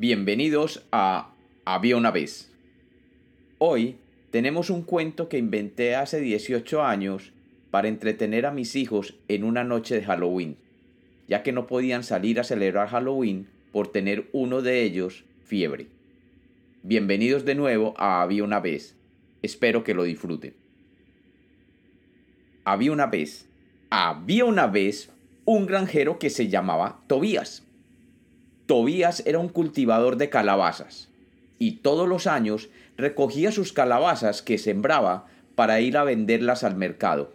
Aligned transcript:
Bienvenidos 0.00 0.86
a 0.92 1.32
Había 1.64 1.96
una 1.96 2.12
vez. 2.12 2.52
Hoy 3.58 3.96
tenemos 4.30 4.70
un 4.70 4.82
cuento 4.82 5.28
que 5.28 5.38
inventé 5.38 5.96
hace 5.96 6.20
18 6.20 6.84
años 6.84 7.32
para 7.72 7.88
entretener 7.88 8.46
a 8.46 8.52
mis 8.52 8.76
hijos 8.76 9.16
en 9.26 9.42
una 9.42 9.64
noche 9.64 9.96
de 9.96 10.04
Halloween, 10.04 10.56
ya 11.26 11.42
que 11.42 11.50
no 11.50 11.66
podían 11.66 12.04
salir 12.04 12.38
a 12.38 12.44
celebrar 12.44 12.90
Halloween 12.90 13.48
por 13.72 13.90
tener 13.90 14.28
uno 14.30 14.62
de 14.62 14.84
ellos 14.84 15.24
fiebre. 15.44 15.88
Bienvenidos 16.84 17.44
de 17.44 17.56
nuevo 17.56 17.94
a 17.96 18.22
Había 18.22 18.44
una 18.44 18.60
vez. 18.60 18.94
Espero 19.42 19.82
que 19.82 19.94
lo 19.94 20.04
disfruten. 20.04 20.54
Había 22.62 22.92
una 22.92 23.06
vez, 23.06 23.48
había 23.90 24.44
una 24.44 24.68
vez 24.68 25.10
un 25.44 25.66
granjero 25.66 26.20
que 26.20 26.30
se 26.30 26.46
llamaba 26.46 27.00
Tobías. 27.08 27.67
Tobías 28.68 29.22
era 29.24 29.38
un 29.38 29.48
cultivador 29.48 30.18
de 30.18 30.28
calabazas 30.28 31.08
y 31.58 31.76
todos 31.76 32.06
los 32.06 32.26
años 32.26 32.68
recogía 32.98 33.50
sus 33.50 33.72
calabazas 33.72 34.42
que 34.42 34.58
sembraba 34.58 35.26
para 35.54 35.80
ir 35.80 35.96
a 35.96 36.04
venderlas 36.04 36.64
al 36.64 36.76
mercado 36.76 37.32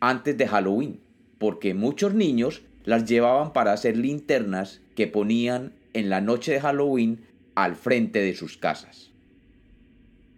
antes 0.00 0.38
de 0.38 0.48
Halloween, 0.48 0.98
porque 1.36 1.74
muchos 1.74 2.14
niños 2.14 2.62
las 2.86 3.04
llevaban 3.04 3.52
para 3.52 3.74
hacer 3.74 3.98
linternas 3.98 4.80
que 4.96 5.06
ponían 5.06 5.74
en 5.92 6.08
la 6.08 6.22
noche 6.22 6.52
de 6.52 6.60
Halloween 6.62 7.22
al 7.54 7.76
frente 7.76 8.20
de 8.20 8.34
sus 8.34 8.56
casas. 8.56 9.10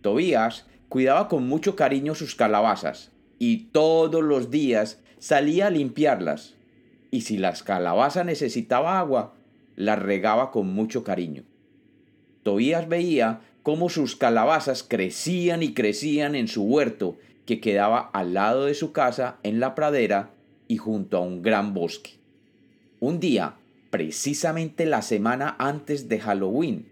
Tobías 0.01 0.67
cuidaba 0.89 1.29
con 1.29 1.47
mucho 1.47 1.77
cariño 1.77 2.17
sus 2.17 2.35
calabazas 2.35 3.13
y 3.39 3.67
todos 3.67 4.25
los 4.25 4.51
días 4.51 4.99
salía 5.21 5.69
a 5.69 5.71
limpiarlas. 5.71 6.55
Y 7.13 7.21
si 7.21 7.39
las 7.39 7.63
calabazas 7.63 8.27
necesitaba 8.27 8.99
agua, 8.99 9.35
las 9.77 9.99
regaba 9.99 10.51
con 10.51 10.69
mucho 10.69 11.05
cariño. 11.05 11.45
Tobías 12.43 12.89
veía 12.89 13.41
cómo 13.63 13.89
sus 13.89 14.17
calabazas 14.17 14.83
crecían 14.83 15.63
y 15.63 15.73
crecían 15.75 16.35
en 16.35 16.49
su 16.49 16.65
huerto 16.65 17.17
que 17.47 17.61
quedaba 17.61 18.11
al 18.13 18.35
lado 18.35 18.67
de 18.67 18.75
su 18.75 18.93
casa 18.93 19.39
en 19.43 19.61
la 19.61 19.75
pradera 19.75 20.31
y 20.69 20.77
junto 20.77 21.17
a 21.17 21.21
un 21.21 21.43
gran 21.43 21.75
bosque. 21.75 22.13
Un 23.01 23.21
día, 23.21 23.55
precisamente 23.91 24.87
la 24.87 25.03
semana 25.03 25.57
antes 25.59 26.09
de 26.09 26.21
Halloween, 26.21 26.87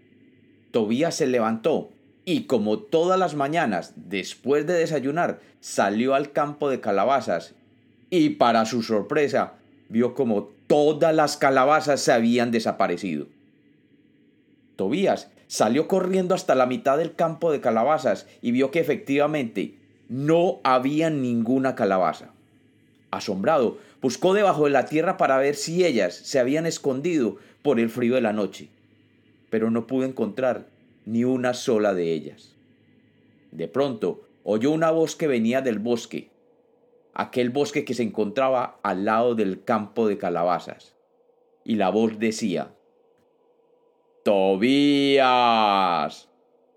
Tobías 0.71 1.15
se 1.15 1.27
levantó 1.27 1.91
y 2.25 2.43
como 2.43 2.79
todas 2.79 3.19
las 3.19 3.35
mañanas, 3.35 3.93
después 3.95 4.65
de 4.65 4.73
desayunar, 4.73 5.39
salió 5.59 6.15
al 6.15 6.31
campo 6.31 6.69
de 6.69 6.79
calabazas 6.79 7.53
y 8.09 8.31
para 8.31 8.65
su 8.65 8.81
sorpresa 8.81 9.55
vio 9.93 10.15
como 10.15 10.49
todas 10.65 11.13
las 11.13 11.37
calabazas 11.37 12.01
se 12.01 12.11
habían 12.11 12.49
desaparecido. 12.49 13.27
Tobías 14.75 15.29
salió 15.45 15.87
corriendo 15.87 16.33
hasta 16.33 16.55
la 16.55 16.65
mitad 16.65 16.97
del 16.97 17.13
campo 17.13 17.51
de 17.51 17.61
calabazas 17.61 18.25
y 18.41 18.49
vio 18.49 18.71
que 18.71 18.79
efectivamente 18.79 19.77
no 20.09 20.61
había 20.63 21.11
ninguna 21.11 21.75
calabaza. 21.75 22.31
Asombrado, 23.11 23.77
buscó 24.01 24.33
debajo 24.33 24.63
de 24.63 24.71
la 24.71 24.85
tierra 24.85 25.15
para 25.15 25.37
ver 25.37 25.53
si 25.53 25.85
ellas 25.85 26.15
se 26.15 26.39
habían 26.39 26.65
escondido 26.65 27.37
por 27.61 27.79
el 27.79 27.91
frío 27.91 28.15
de 28.15 28.21
la 28.21 28.33
noche, 28.33 28.69
pero 29.51 29.69
no 29.69 29.85
pudo 29.85 30.05
encontrar 30.05 30.65
ni 31.05 31.23
una 31.23 31.53
sola 31.53 31.93
de 31.93 32.13
ellas. 32.13 32.49
De 33.51 33.67
pronto 33.67 34.23
oyó 34.43 34.71
una 34.71 34.89
voz 34.89 35.15
que 35.15 35.27
venía 35.27 35.61
del 35.61 35.77
bosque 35.77 36.32
aquel 37.13 37.49
bosque 37.49 37.85
que 37.85 37.93
se 37.93 38.03
encontraba 38.03 38.79
al 38.83 39.05
lado 39.05 39.35
del 39.35 39.63
campo 39.63 40.07
de 40.07 40.17
calabazas. 40.17 40.95
Y 41.63 41.75
la 41.75 41.89
voz 41.89 42.19
decía, 42.19 42.73
Tobías, 44.23 45.27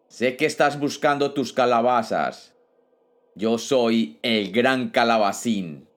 sé 0.09 0.37
que 0.37 0.47
estás 0.47 0.79
buscando 0.79 1.33
tus 1.33 1.53
calabazas. 1.53 2.55
Yo 3.35 3.59
soy 3.59 4.19
el 4.23 4.53
gran 4.53 4.91
calabacín, 4.91 5.89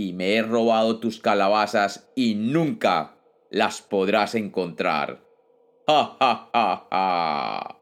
y 0.00 0.14
me 0.14 0.34
he 0.34 0.42
robado 0.42 0.98
tus 0.98 1.20
calabazas 1.20 2.10
y 2.14 2.34
nunca 2.34 3.18
las 3.50 3.82
podrás 3.82 4.34
encontrar. 4.34 5.20
¡Ja, 5.86 6.16
ja, 6.18 6.48
ja, 6.54 6.86
ja! 6.90 7.80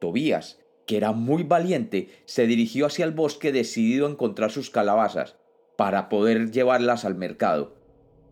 Tobías 0.00 0.58
que 0.86 0.96
era 0.96 1.12
muy 1.12 1.42
valiente, 1.42 2.08
se 2.24 2.46
dirigió 2.46 2.86
hacia 2.86 3.04
el 3.04 3.12
bosque 3.12 3.52
decidido 3.52 4.06
a 4.06 4.10
encontrar 4.10 4.50
sus 4.50 4.70
calabazas 4.70 5.36
para 5.76 6.08
poder 6.08 6.50
llevarlas 6.50 7.04
al 7.04 7.14
mercado, 7.14 7.74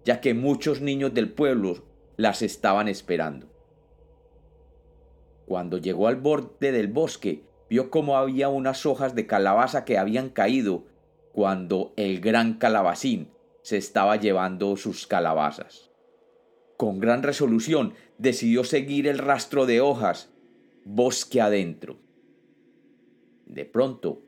ya 0.05 0.21
que 0.21 0.35
muchos 0.35 0.81
niños 0.81 1.15
del 1.15 1.33
pueblo 1.33 1.85
las 2.17 2.43
estaban 2.43 2.89
esperando. 2.89 3.49
Cuando 5.47 5.79
llegó 5.79 6.07
al 6.07 6.17
borde 6.17 6.71
del 6.71 6.89
bosque, 6.89 7.45
vio 7.69 7.91
cómo 7.91 8.17
había 8.17 8.49
unas 8.49 8.87
hojas 8.87 9.15
de 9.15 9.27
calabaza 9.27 9.85
que 9.85 9.99
habían 9.99 10.29
caído 10.29 10.87
cuando 11.33 11.93
el 11.97 12.21
gran 12.21 12.55
calabacín 12.55 13.31
se 13.63 13.77
estaba 13.77 14.17
llevando 14.17 14.77
sus 14.77 15.07
calabazas. 15.07 15.91
Con 16.77 16.99
gran 16.99 17.23
resolución 17.23 17.95
decidió 18.19 18.65
seguir 18.65 19.07
el 19.07 19.19
rastro 19.19 19.67
de 19.67 19.81
hojas 19.81 20.31
bosque 20.85 21.41
adentro. 21.41 21.99
De 23.51 23.65
pronto, 23.65 24.23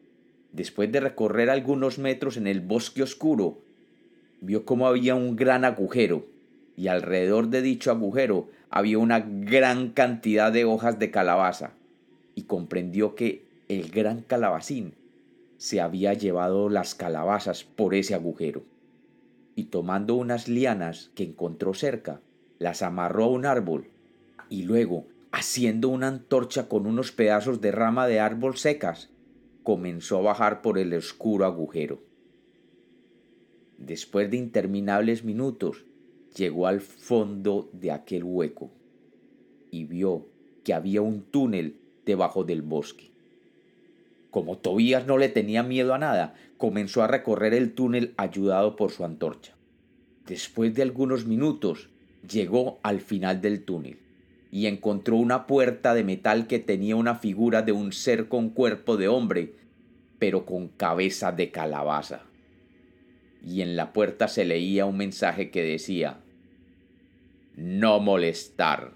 después 0.50 0.90
de 0.90 0.98
recorrer 0.98 1.48
algunos 1.48 2.00
metros 2.00 2.36
en 2.36 2.48
el 2.48 2.60
bosque 2.60 3.04
oscuro, 3.04 3.60
vio 4.40 4.64
cómo 4.64 4.88
había 4.88 5.14
un 5.14 5.36
gran 5.36 5.64
agujero, 5.64 6.26
y 6.76 6.88
alrededor 6.88 7.48
de 7.48 7.62
dicho 7.62 7.92
agujero 7.92 8.48
había 8.68 8.98
una 8.98 9.20
gran 9.20 9.90
cantidad 9.90 10.50
de 10.50 10.64
hojas 10.64 10.98
de 10.98 11.12
calabaza, 11.12 11.70
y 12.34 12.42
comprendió 12.42 13.14
que 13.14 13.44
el 13.68 13.92
gran 13.92 14.22
calabacín 14.22 14.94
se 15.56 15.80
había 15.80 16.14
llevado 16.14 16.68
las 16.68 16.96
calabazas 16.96 17.62
por 17.62 17.94
ese 17.94 18.16
agujero, 18.16 18.64
y 19.54 19.64
tomando 19.64 20.16
unas 20.16 20.48
lianas 20.48 21.12
que 21.14 21.22
encontró 21.22 21.74
cerca, 21.74 22.18
las 22.58 22.82
amarró 22.82 23.24
a 23.24 23.28
un 23.28 23.46
árbol, 23.46 23.86
y 24.48 24.64
luego, 24.64 25.06
haciendo 25.30 25.90
una 25.90 26.08
antorcha 26.08 26.68
con 26.68 26.88
unos 26.88 27.12
pedazos 27.12 27.60
de 27.60 27.70
rama 27.70 28.08
de 28.08 28.18
árbol 28.18 28.56
secas, 28.56 29.11
comenzó 29.62 30.18
a 30.18 30.22
bajar 30.22 30.62
por 30.62 30.78
el 30.78 30.92
oscuro 30.94 31.44
agujero. 31.44 32.02
Después 33.78 34.30
de 34.30 34.36
interminables 34.36 35.24
minutos, 35.24 35.84
llegó 36.36 36.66
al 36.66 36.80
fondo 36.80 37.68
de 37.72 37.90
aquel 37.90 38.24
hueco 38.24 38.70
y 39.70 39.84
vio 39.84 40.26
que 40.64 40.74
había 40.74 41.02
un 41.02 41.22
túnel 41.22 41.76
debajo 42.06 42.44
del 42.44 42.62
bosque. 42.62 43.10
Como 44.30 44.58
Tobías 44.58 45.06
no 45.06 45.18
le 45.18 45.28
tenía 45.28 45.62
miedo 45.62 45.94
a 45.94 45.98
nada, 45.98 46.34
comenzó 46.56 47.02
a 47.02 47.08
recorrer 47.08 47.54
el 47.54 47.74
túnel 47.74 48.14
ayudado 48.16 48.76
por 48.76 48.90
su 48.90 49.04
antorcha. 49.04 49.54
Después 50.26 50.74
de 50.74 50.82
algunos 50.82 51.26
minutos, 51.26 51.90
llegó 52.26 52.78
al 52.82 53.00
final 53.00 53.40
del 53.40 53.64
túnel 53.64 53.98
y 54.52 54.66
encontró 54.66 55.16
una 55.16 55.46
puerta 55.46 55.94
de 55.94 56.04
metal 56.04 56.46
que 56.46 56.58
tenía 56.58 56.94
una 56.94 57.14
figura 57.14 57.62
de 57.62 57.72
un 57.72 57.90
ser 57.90 58.28
con 58.28 58.50
cuerpo 58.50 58.98
de 58.98 59.08
hombre, 59.08 59.54
pero 60.18 60.44
con 60.44 60.68
cabeza 60.68 61.32
de 61.32 61.50
calabaza. 61.50 62.20
Y 63.42 63.62
en 63.62 63.76
la 63.76 63.94
puerta 63.94 64.28
se 64.28 64.44
leía 64.44 64.84
un 64.84 64.98
mensaje 64.98 65.50
que 65.50 65.62
decía, 65.62 66.18
No 67.56 67.98
molestar. 67.98 68.92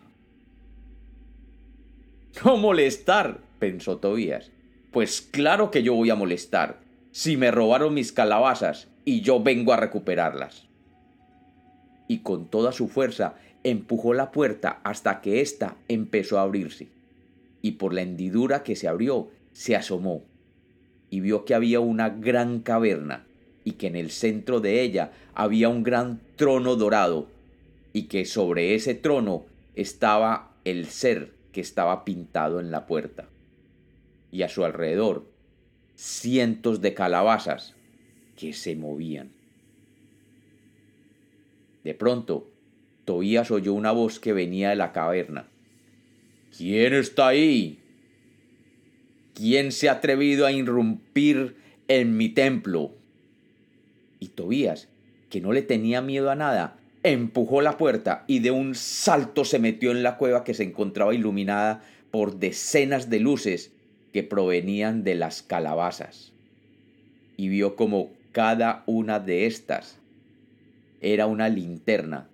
No 2.45 2.59
molestar, 2.59 3.41
pensó 3.59 3.97
Tobías. 3.97 4.51
Pues 4.93 5.23
claro 5.23 5.71
que 5.71 5.83
yo 5.83 5.95
voy 5.95 6.11
a 6.11 6.15
molestar, 6.15 6.81
si 7.13 7.39
me 7.39 7.51
robaron 7.51 7.95
mis 7.95 8.13
calabazas 8.13 8.89
y 9.07 9.23
yo 9.23 9.43
vengo 9.43 9.73
a 9.73 9.79
recuperarlas. 9.79 10.67
Y 12.09 12.19
con 12.19 12.47
toda 12.49 12.73
su 12.73 12.89
fuerza 12.89 13.37
empujó 13.71 14.15
la 14.15 14.31
puerta 14.31 14.81
hasta 14.85 15.21
que 15.21 15.41
ésta 15.41 15.77
empezó 15.89 16.39
a 16.39 16.43
abrirse, 16.43 16.87
y 17.63 17.73
por 17.73 17.93
la 17.93 18.03
hendidura 18.03 18.63
que 18.63 18.77
se 18.77 18.87
abrió 18.87 19.29
se 19.53 19.75
asomó, 19.75 20.23
y 21.11 21.19
vio 21.19 21.45
que 21.45 21.55
había 21.55 21.81
una 21.81 22.11
gran 22.11 22.61
caverna, 22.61 23.27
y 23.65 23.73
que 23.73 23.89
en 23.89 23.97
el 23.97 24.11
centro 24.13 24.61
de 24.61 24.83
ella 24.83 25.11
había 25.35 25.69
un 25.69 25.83
gran 25.83 26.21
trono 26.37 26.77
dorado, 26.77 27.27
y 27.93 28.05
que 28.05 28.25
sobre 28.25 28.77
ese 28.77 28.95
trono 28.95 29.45
estaba 29.75 30.53
el 30.65 30.87
ser 30.87 31.33
que 31.51 31.61
estaba 31.61 32.05
pintado 32.05 32.61
en 32.61 32.71
la 32.71 32.87
puerta, 32.87 33.29
y 34.31 34.43
a 34.43 34.49
su 34.49 34.65
alrededor 34.65 35.27
cientos 35.97 36.81
de 36.83 36.95
calabazas 36.95 37.75
que 38.37 38.53
se 38.53 38.77
movían. 38.77 39.31
De 41.83 41.95
pronto, 41.95 42.47
Tobías 43.07 43.53
oyó 43.53 43.73
una 43.73 43.93
voz 43.93 44.19
que 44.19 44.35
venía 44.35 44.71
de 44.71 44.77
la 44.77 44.93
caverna. 44.93 45.47
¿Quién 46.55 46.93
está 46.93 47.29
ahí? 47.29 47.79
¿Quién 49.33 49.71
se 49.71 49.89
ha 49.89 49.93
atrevido 49.93 50.45
a 50.45 50.53
irrumpir 50.53 51.57
en 51.87 52.17
mi 52.17 52.29
templo? 52.29 52.91
Y 54.19 54.29
Tobías, 54.29 54.89
que 55.31 55.41
no 55.41 55.53
le 55.53 55.63
tenía 55.63 56.03
miedo 56.03 56.31
a 56.31 56.35
nada, 56.35 56.79
empujó 57.05 57.63
la 57.63 57.79
puerta 57.79 58.25
y 58.27 58.41
de 58.41 58.51
un 58.51 58.75
salto 58.75 59.45
se 59.45 59.61
metió 59.61 59.93
en 59.93 60.03
la 60.03 60.17
cueva 60.17 60.43
que 60.43 60.55
se 60.55 60.65
encontraba 60.65 61.15
iluminada 61.15 61.85
por 62.11 62.41
decenas 62.41 63.09
de 63.09 63.21
luces 63.21 63.71
que 64.13 64.25
provenían 64.25 65.05
de 65.05 65.15
las 65.15 65.43
calabazas. 65.43 66.33
Y 67.37 67.49
vio 67.49 67.77
como 67.77 68.11
cada 68.33 68.83
una 68.87 69.21
de 69.21 69.47
estas 69.47 69.99
era 71.01 71.27
una 71.27 71.49
linterna, 71.49 72.29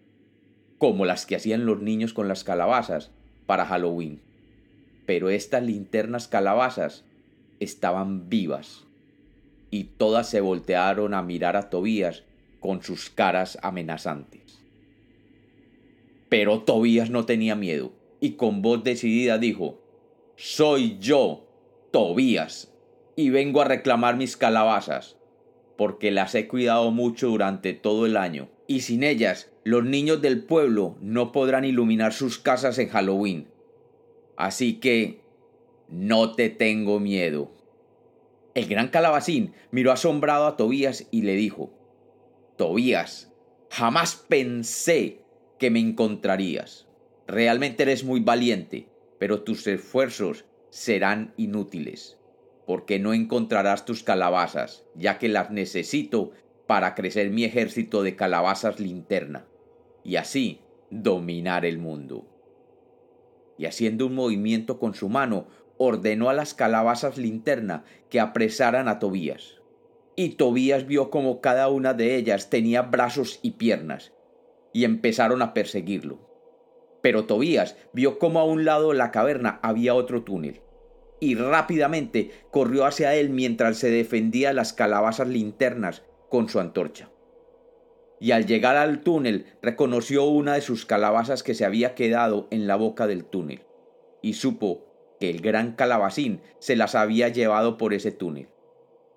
como 0.82 1.04
las 1.04 1.26
que 1.26 1.36
hacían 1.36 1.64
los 1.64 1.80
niños 1.80 2.12
con 2.12 2.26
las 2.26 2.42
calabazas 2.42 3.12
para 3.46 3.66
Halloween. 3.66 4.20
Pero 5.06 5.30
estas 5.30 5.62
linternas 5.62 6.26
calabazas 6.26 7.04
estaban 7.60 8.28
vivas 8.28 8.82
y 9.70 9.84
todas 9.84 10.28
se 10.28 10.40
voltearon 10.40 11.14
a 11.14 11.22
mirar 11.22 11.54
a 11.56 11.70
Tobías 11.70 12.24
con 12.58 12.82
sus 12.82 13.10
caras 13.10 13.58
amenazantes. 13.62 14.60
Pero 16.28 16.62
Tobías 16.62 17.10
no 17.10 17.26
tenía 17.26 17.54
miedo 17.54 17.92
y 18.18 18.32
con 18.32 18.60
voz 18.60 18.82
decidida 18.82 19.38
dijo, 19.38 19.80
Soy 20.34 20.98
yo, 20.98 21.46
Tobías, 21.92 22.72
y 23.14 23.30
vengo 23.30 23.60
a 23.60 23.66
reclamar 23.66 24.16
mis 24.16 24.36
calabazas, 24.36 25.16
porque 25.76 26.10
las 26.10 26.34
he 26.34 26.48
cuidado 26.48 26.90
mucho 26.90 27.28
durante 27.28 27.72
todo 27.72 28.04
el 28.04 28.16
año, 28.16 28.48
y 28.66 28.80
sin 28.80 29.04
ellas 29.04 29.51
los 29.64 29.84
niños 29.84 30.20
del 30.20 30.42
pueblo 30.42 30.96
no 31.00 31.30
podrán 31.30 31.64
iluminar 31.64 32.12
sus 32.12 32.38
casas 32.38 32.78
en 32.78 32.88
Halloween. 32.88 33.48
Así 34.36 34.80
que 34.80 35.20
no 35.88 36.32
te 36.32 36.50
tengo 36.50 36.98
miedo. 36.98 37.52
El 38.54 38.66
gran 38.66 38.88
calabacín 38.88 39.54
miró 39.70 39.92
asombrado 39.92 40.46
a 40.46 40.56
Tobías 40.56 41.06
y 41.10 41.22
le 41.22 41.34
dijo, 41.36 41.72
Tobías, 42.56 43.32
jamás 43.70 44.16
pensé 44.16 45.22
que 45.58 45.70
me 45.70 45.80
encontrarías. 45.80 46.88
Realmente 47.26 47.84
eres 47.84 48.04
muy 48.04 48.20
valiente, 48.20 48.88
pero 49.18 49.42
tus 49.42 49.66
esfuerzos 49.66 50.44
serán 50.70 51.32
inútiles, 51.36 52.18
porque 52.66 52.98
no 52.98 53.14
encontrarás 53.14 53.84
tus 53.84 54.02
calabazas, 54.02 54.84
ya 54.96 55.18
que 55.18 55.28
las 55.28 55.50
necesito 55.50 56.32
para 56.66 56.94
crecer 56.94 57.30
mi 57.30 57.44
ejército 57.44 58.02
de 58.02 58.16
calabazas 58.16 58.80
linterna, 58.80 59.46
y 60.04 60.16
así 60.16 60.60
dominar 60.90 61.64
el 61.64 61.78
mundo. 61.78 62.26
Y 63.58 63.66
haciendo 63.66 64.06
un 64.06 64.14
movimiento 64.14 64.78
con 64.78 64.94
su 64.94 65.08
mano, 65.08 65.46
ordenó 65.78 66.28
a 66.28 66.34
las 66.34 66.54
calabazas 66.54 67.18
linterna 67.18 67.84
que 68.08 68.20
apresaran 68.20 68.88
a 68.88 68.98
Tobías. 68.98 69.60
Y 70.16 70.30
Tobías 70.30 70.86
vio 70.86 71.10
como 71.10 71.40
cada 71.40 71.68
una 71.68 71.94
de 71.94 72.16
ellas 72.16 72.50
tenía 72.50 72.82
brazos 72.82 73.40
y 73.42 73.52
piernas, 73.52 74.12
y 74.72 74.84
empezaron 74.84 75.42
a 75.42 75.54
perseguirlo. 75.54 76.18
Pero 77.00 77.24
Tobías 77.24 77.76
vio 77.92 78.18
como 78.18 78.40
a 78.40 78.44
un 78.44 78.64
lado 78.64 78.90
de 78.90 78.98
la 78.98 79.10
caverna 79.10 79.58
había 79.62 79.94
otro 79.94 80.22
túnel, 80.22 80.60
y 81.20 81.36
rápidamente 81.36 82.32
corrió 82.50 82.84
hacia 82.84 83.14
él 83.14 83.30
mientras 83.30 83.78
se 83.78 83.90
defendía 83.90 84.52
las 84.52 84.72
calabazas 84.72 85.28
linternas 85.28 86.02
con 86.28 86.48
su 86.48 86.58
antorcha. 86.58 87.11
Y 88.22 88.30
al 88.30 88.46
llegar 88.46 88.76
al 88.76 89.00
túnel 89.00 89.46
reconoció 89.62 90.22
una 90.26 90.54
de 90.54 90.60
sus 90.60 90.86
calabazas 90.86 91.42
que 91.42 91.54
se 91.54 91.64
había 91.64 91.96
quedado 91.96 92.46
en 92.52 92.68
la 92.68 92.76
boca 92.76 93.08
del 93.08 93.24
túnel, 93.24 93.62
y 94.22 94.34
supo 94.34 94.84
que 95.18 95.28
el 95.28 95.40
gran 95.40 95.72
calabacín 95.72 96.40
se 96.60 96.76
las 96.76 96.94
había 96.94 97.30
llevado 97.30 97.76
por 97.76 97.92
ese 97.92 98.12
túnel. 98.12 98.46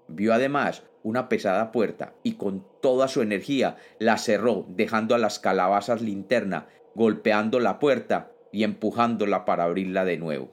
Vio 0.08 0.34
además 0.34 0.82
una 1.04 1.30
pesada 1.30 1.72
puerta 1.72 2.16
y 2.24 2.34
con 2.34 2.66
toda 2.82 3.08
su 3.08 3.22
energía 3.22 3.78
la 4.00 4.18
cerró, 4.18 4.66
dejando 4.70 5.14
a 5.14 5.20
las 5.20 5.38
calabazas 5.38 6.02
linterna 6.02 6.68
golpeando 6.96 7.60
la 7.60 7.78
puerta 7.78 8.32
y 8.52 8.64
empujándola 8.64 9.46
para 9.46 9.66
abrirla 9.66 10.04
de 10.04 10.18
nuevo. 10.18 10.52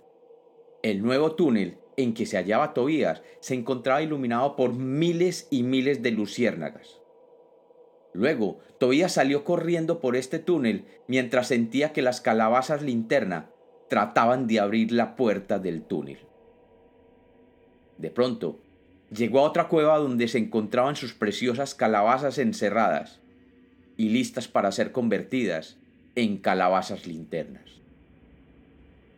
El 0.82 1.02
nuevo 1.02 1.36
túnel 1.36 1.78
en 1.96 2.12
que 2.12 2.26
se 2.26 2.36
hallaba 2.36 2.74
Tobías 2.74 3.22
se 3.40 3.54
encontraba 3.54 4.02
iluminado 4.02 4.56
por 4.56 4.74
miles 4.74 5.48
y 5.50 5.62
miles 5.62 6.02
de 6.02 6.10
luciérnagas. 6.10 7.01
Luego, 8.14 8.60
Tobías 8.78 9.12
salió 9.12 9.44
corriendo 9.44 10.00
por 10.00 10.16
este 10.16 10.38
túnel 10.38 10.84
mientras 11.06 11.48
sentía 11.48 11.92
que 11.92 12.02
las 12.02 12.20
calabazas 12.20 12.82
linterna 12.82 13.48
trataban 13.88 14.46
de 14.46 14.60
abrir 14.60 14.92
la 14.92 15.16
puerta 15.16 15.58
del 15.58 15.82
túnel. 15.82 16.18
De 17.98 18.10
pronto, 18.10 18.58
llegó 19.10 19.40
a 19.40 19.42
otra 19.44 19.68
cueva 19.68 19.98
donde 19.98 20.28
se 20.28 20.38
encontraban 20.38 20.96
sus 20.96 21.14
preciosas 21.14 21.74
calabazas 21.74 22.38
encerradas 22.38 23.20
y 23.96 24.08
listas 24.08 24.48
para 24.48 24.72
ser 24.72 24.92
convertidas 24.92 25.76
en 26.14 26.38
calabazas 26.38 27.06
linternas. 27.06 27.80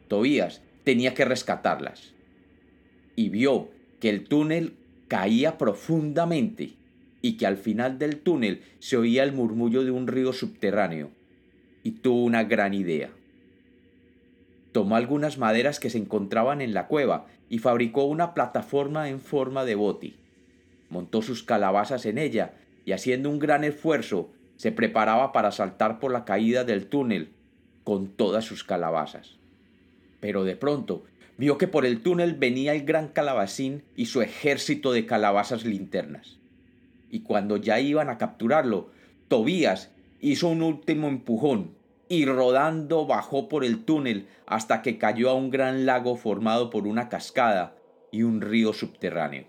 Tobías 0.08 0.62
tenía 0.84 1.14
que 1.14 1.24
rescatarlas 1.24 2.12
y 3.16 3.28
vio 3.28 3.70
que 4.00 4.10
el 4.10 4.24
túnel 4.24 4.76
caía 5.08 5.58
profundamente 5.58 6.74
y 7.24 7.36
que 7.36 7.46
al 7.46 7.56
final 7.56 7.98
del 7.98 8.18
túnel 8.18 8.62
se 8.78 8.96
oía 8.96 9.22
el 9.22 9.32
murmullo 9.32 9.84
de 9.84 9.90
un 9.90 10.06
río 10.06 10.32
subterráneo 10.32 11.10
y 11.82 11.92
tuvo 11.92 12.22
una 12.22 12.44
gran 12.44 12.74
idea 12.74 13.10
tomó 14.74 14.96
algunas 14.96 15.38
maderas 15.38 15.78
que 15.78 15.88
se 15.88 15.98
encontraban 15.98 16.60
en 16.60 16.74
la 16.74 16.88
cueva 16.88 17.26
y 17.48 17.60
fabricó 17.60 18.06
una 18.06 18.34
plataforma 18.34 19.08
en 19.08 19.20
forma 19.20 19.64
de 19.64 19.76
boti. 19.76 20.16
Montó 20.90 21.22
sus 21.22 21.44
calabazas 21.44 22.06
en 22.06 22.18
ella 22.18 22.54
y 22.84 22.90
haciendo 22.90 23.30
un 23.30 23.38
gran 23.38 23.62
esfuerzo 23.62 24.30
se 24.56 24.72
preparaba 24.72 25.30
para 25.30 25.52
saltar 25.52 26.00
por 26.00 26.10
la 26.10 26.24
caída 26.24 26.64
del 26.64 26.86
túnel 26.86 27.28
con 27.84 28.08
todas 28.08 28.44
sus 28.44 28.64
calabazas. 28.64 29.36
Pero 30.18 30.42
de 30.42 30.56
pronto 30.56 31.04
vio 31.38 31.56
que 31.56 31.68
por 31.68 31.86
el 31.86 32.02
túnel 32.02 32.34
venía 32.34 32.74
el 32.74 32.84
gran 32.84 33.06
calabacín 33.06 33.84
y 33.94 34.06
su 34.06 34.22
ejército 34.22 34.90
de 34.90 35.06
calabazas 35.06 35.64
linternas. 35.64 36.40
Y 37.14 37.20
cuando 37.20 37.58
ya 37.58 37.78
iban 37.78 38.10
a 38.10 38.18
capturarlo, 38.18 38.90
Tobías 39.28 39.92
hizo 40.18 40.48
un 40.48 40.62
último 40.62 41.06
empujón 41.06 41.78
y 42.08 42.26
rodando 42.26 43.06
bajó 43.06 43.48
por 43.48 43.64
el 43.64 43.84
túnel 43.84 44.26
hasta 44.46 44.82
que 44.82 44.98
cayó 44.98 45.30
a 45.30 45.34
un 45.34 45.48
gran 45.48 45.86
lago 45.86 46.16
formado 46.16 46.70
por 46.70 46.88
una 46.88 47.08
cascada 47.08 47.76
y 48.10 48.24
un 48.24 48.40
río 48.40 48.72
subterráneo. 48.72 49.46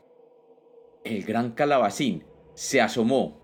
El 1.03 1.23
gran 1.23 1.53
calabacín 1.53 2.23
se 2.53 2.81
asomó 2.81 3.41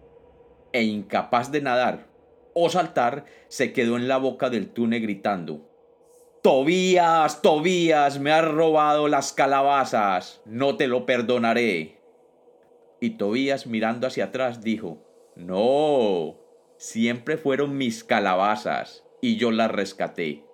e 0.71 0.83
incapaz 0.83 1.51
de 1.51 1.61
nadar 1.61 2.07
o 2.53 2.69
saltar, 2.69 3.25
se 3.47 3.73
quedó 3.73 3.97
en 3.97 4.07
la 4.07 4.17
boca 4.17 4.51
del 4.51 4.69
túnel 4.69 5.01
gritando 5.01 5.67
Tobías, 6.43 7.41
Tobías, 7.41 8.19
me 8.19 8.31
has 8.31 8.47
robado 8.47 9.07
las 9.07 9.33
calabazas, 9.33 10.43
no 10.45 10.77
te 10.77 10.85
lo 10.85 11.07
perdonaré. 11.07 12.00
Y 13.01 13.17
Tobías 13.17 13.65
mirando 13.65 14.05
hacia 14.05 14.25
atrás 14.25 14.61
dijo 14.61 15.03
No, 15.35 16.37
siempre 16.77 17.35
fueron 17.35 17.75
mis 17.75 18.03
calabazas 18.03 19.03
y 19.21 19.37
yo 19.37 19.51
las 19.51 19.71
rescaté. 19.71 20.45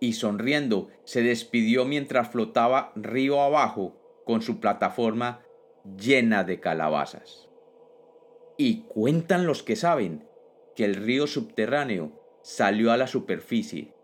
Y 0.00 0.12
sonriendo 0.12 0.88
se 1.02 1.22
despidió 1.22 1.84
mientras 1.84 2.30
flotaba 2.30 2.92
río 2.94 3.42
abajo 3.42 4.22
con 4.24 4.40
su 4.40 4.60
plataforma 4.60 5.42
llena 5.98 6.44
de 6.44 6.60
calabazas. 6.60 7.48
Y 8.56 8.82
cuentan 8.82 9.44
los 9.44 9.64
que 9.64 9.74
saben 9.74 10.28
que 10.76 10.84
el 10.84 10.94
río 10.94 11.26
subterráneo 11.26 12.12
salió 12.42 12.92
a 12.92 12.96
la 12.96 13.08
superficie 13.08 13.94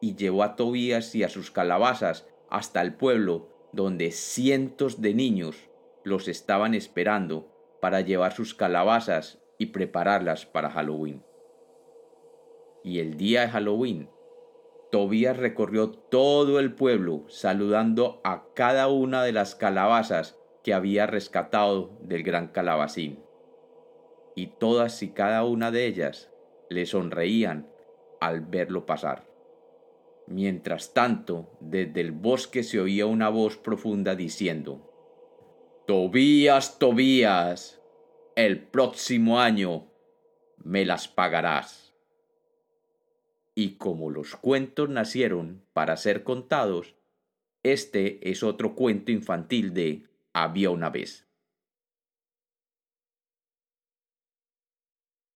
y 0.00 0.16
llevó 0.16 0.42
a 0.42 0.56
Tobías 0.56 1.14
y 1.14 1.22
a 1.22 1.28
sus 1.28 1.52
calabazas 1.52 2.26
hasta 2.50 2.82
el 2.82 2.94
pueblo 2.94 3.48
donde 3.72 4.10
cientos 4.10 5.00
de 5.00 5.14
niños 5.14 5.70
los 6.04 6.28
estaban 6.28 6.74
esperando 6.74 7.50
para 7.80 8.00
llevar 8.00 8.32
sus 8.32 8.54
calabazas 8.54 9.42
y 9.58 9.66
prepararlas 9.66 10.46
para 10.46 10.70
Halloween. 10.70 11.22
Y 12.82 13.00
el 13.00 13.16
día 13.16 13.42
de 13.42 13.48
Halloween, 13.48 14.10
Tobías 14.92 15.36
recorrió 15.36 15.90
todo 15.90 16.60
el 16.60 16.74
pueblo 16.74 17.24
saludando 17.28 18.20
a 18.22 18.44
cada 18.54 18.88
una 18.88 19.24
de 19.24 19.32
las 19.32 19.54
calabazas 19.54 20.38
que 20.62 20.72
había 20.72 21.06
rescatado 21.06 21.98
del 22.00 22.22
gran 22.22 22.48
calabacín. 22.48 23.18
Y 24.36 24.48
todas 24.48 25.02
y 25.02 25.10
cada 25.10 25.44
una 25.44 25.70
de 25.70 25.86
ellas 25.86 26.30
le 26.68 26.86
sonreían 26.86 27.68
al 28.20 28.40
verlo 28.40 28.86
pasar. 28.86 29.26
Mientras 30.26 30.94
tanto, 30.94 31.50
desde 31.60 32.00
el 32.00 32.12
bosque 32.12 32.62
se 32.62 32.80
oía 32.80 33.06
una 33.06 33.28
voz 33.28 33.58
profunda 33.58 34.14
diciendo, 34.14 34.93
Tobías, 35.86 36.78
Tobías, 36.78 37.78
el 38.36 38.58
próximo 38.58 39.38
año 39.38 39.92
me 40.56 40.86
las 40.86 41.08
pagarás. 41.08 41.94
Y 43.54 43.76
como 43.76 44.08
los 44.08 44.34
cuentos 44.34 44.88
nacieron 44.88 45.62
para 45.74 45.98
ser 45.98 46.24
contados, 46.24 46.94
este 47.62 48.30
es 48.30 48.42
otro 48.42 48.74
cuento 48.74 49.12
infantil 49.12 49.74
de 49.74 50.08
Había 50.32 50.70
una 50.70 50.88
vez. 50.88 51.23